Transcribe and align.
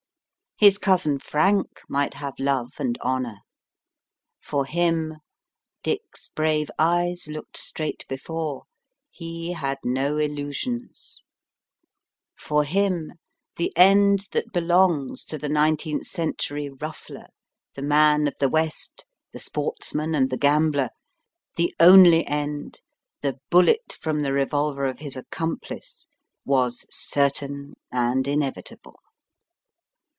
His 0.57 0.77
cousin 0.77 1.17
Frank 1.17 1.81
might 1.89 2.13
have 2.13 2.35
love 2.37 2.73
and 2.77 2.95
honour. 3.03 3.37
For 4.43 4.63
him 4.65 5.15
Dick 5.81 6.03
s 6.15 6.27
brave 6.27 6.69
eyes 6.77 7.27
looked 7.27 7.57
straight 7.57 8.05
before 8.07 8.65
he 9.09 9.53
had 9.53 9.79
no 9.83 10.19
illusions; 10.19 11.23
for 12.37 12.63
him, 12.63 13.13
the 13.55 13.75
end 13.75 14.27
that 14.33 14.53
belongs 14.53 15.25
to 15.25 15.39
the 15.39 15.49
nineteenth 15.49 16.05
century 16.05 16.69
ruffler, 16.69 17.25
the 17.73 17.81
man 17.81 18.27
of 18.27 18.35
the 18.39 18.47
West, 18.47 19.03
the 19.31 19.39
sportsman 19.39 20.13
and 20.13 20.29
the 20.29 20.37
gambler, 20.37 20.89
the 21.55 21.73
only 21.79 22.23
end 22.27 22.81
the 23.21 23.39
bullet 23.49 23.97
from 23.99 24.21
the 24.21 24.31
revolver 24.31 24.85
of 24.85 24.99
his 24.99 25.15
accomplice, 25.17 26.05
was 26.45 26.85
certain 26.93 27.73
and 27.91 28.27
inevitable. 28.27 28.99